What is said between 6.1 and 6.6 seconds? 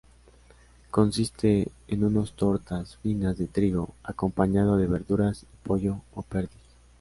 o perdiz.